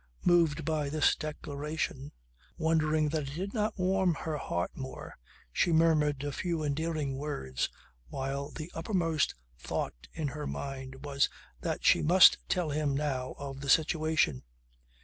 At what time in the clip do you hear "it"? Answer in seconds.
3.29-3.35